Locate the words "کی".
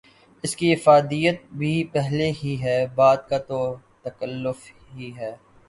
0.55-0.71